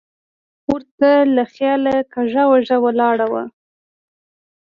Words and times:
ور 0.71 0.81
ته 0.97 1.11
له 1.35 1.43
خیاله 1.53 1.95
کوږه 2.13 2.43
وږه 2.51 2.77
ولاړه 2.85 3.27
وه. 3.31 3.43